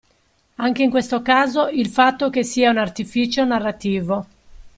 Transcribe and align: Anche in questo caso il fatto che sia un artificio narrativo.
Anche 0.55 0.81
in 0.81 0.89
questo 0.89 1.21
caso 1.21 1.67
il 1.67 1.85
fatto 1.87 2.31
che 2.31 2.41
sia 2.43 2.71
un 2.71 2.79
artificio 2.79 3.45
narrativo. 3.45 4.25